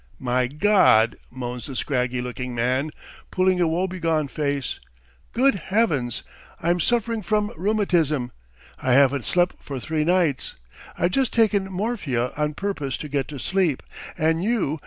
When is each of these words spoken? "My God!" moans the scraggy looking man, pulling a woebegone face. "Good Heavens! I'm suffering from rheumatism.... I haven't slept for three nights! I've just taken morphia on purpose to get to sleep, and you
"My 0.17 0.47
God!" 0.47 1.15
moans 1.29 1.67
the 1.67 1.75
scraggy 1.75 2.21
looking 2.21 2.55
man, 2.55 2.89
pulling 3.29 3.61
a 3.61 3.67
woebegone 3.67 4.29
face. 4.29 4.79
"Good 5.31 5.53
Heavens! 5.69 6.23
I'm 6.59 6.79
suffering 6.79 7.21
from 7.21 7.51
rheumatism.... 7.55 8.31
I 8.81 8.93
haven't 8.93 9.25
slept 9.25 9.57
for 9.59 9.79
three 9.79 10.03
nights! 10.03 10.55
I've 10.97 11.11
just 11.11 11.31
taken 11.33 11.71
morphia 11.71 12.31
on 12.35 12.55
purpose 12.55 12.97
to 12.97 13.09
get 13.09 13.27
to 13.27 13.37
sleep, 13.37 13.83
and 14.17 14.43
you 14.43 14.79